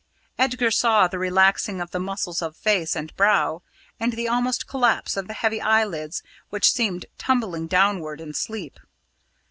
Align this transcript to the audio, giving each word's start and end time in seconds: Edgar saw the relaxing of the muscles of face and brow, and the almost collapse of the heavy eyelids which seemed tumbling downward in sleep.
Edgar 0.39 0.71
saw 0.71 1.07
the 1.07 1.19
relaxing 1.19 1.79
of 1.79 1.91
the 1.91 1.99
muscles 1.99 2.41
of 2.41 2.57
face 2.57 2.95
and 2.95 3.15
brow, 3.15 3.61
and 3.99 4.13
the 4.13 4.27
almost 4.27 4.65
collapse 4.65 5.15
of 5.15 5.27
the 5.27 5.35
heavy 5.35 5.61
eyelids 5.61 6.23
which 6.49 6.71
seemed 6.73 7.05
tumbling 7.19 7.67
downward 7.67 8.19
in 8.19 8.33
sleep. 8.33 8.79